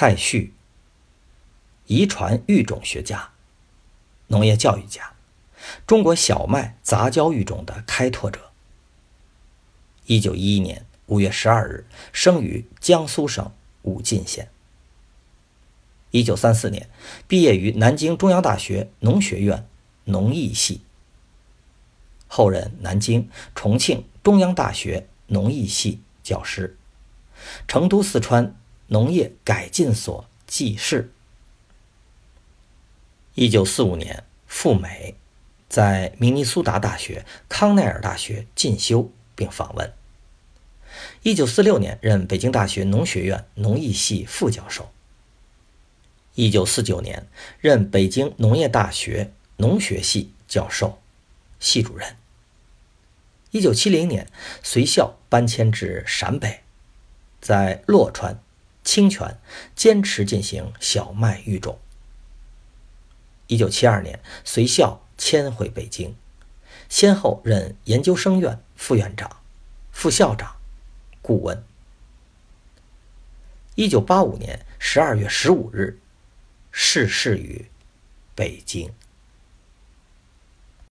[0.00, 0.54] 蔡旭，
[1.86, 3.32] 遗传育种学家，
[4.28, 5.12] 农业教育家，
[5.86, 8.50] 中国小麦杂交育种的开拓者。
[10.06, 13.52] 一九一一年五月十二日生于江苏省
[13.82, 14.48] 武进县。
[16.12, 16.88] 一九三四年
[17.28, 19.68] 毕业于南京中央大学农学院
[20.04, 20.80] 农艺系，
[22.26, 26.78] 后任南京、重庆中央大学农艺系教师，
[27.68, 28.56] 成都、四川。
[28.90, 31.12] 农业改进所技士。
[33.34, 35.14] 一九四五年赴美，
[35.68, 39.92] 在明尼苏达大学、康奈尔大学进修并访问。
[41.22, 44.90] 一九四六年任北京大学农学院农艺系副教授。
[46.34, 47.28] 一九四九年
[47.60, 50.98] 任北京农业大学农学系教授、
[51.60, 52.16] 系主任。
[53.52, 54.26] 一九七零年
[54.64, 56.60] 随校搬迁至陕北，
[57.40, 58.42] 在洛川。
[58.90, 59.38] 清泉
[59.76, 61.78] 坚持进行小麦育种。
[63.46, 66.16] 一九七二年随校迁回北京，
[66.88, 69.36] 先后任研究生院副院长、
[69.92, 70.56] 副校长、
[71.22, 71.62] 顾问。
[73.76, 76.00] 一九八五年十二月十五日
[76.72, 77.66] 逝世于
[78.34, 78.92] 北京。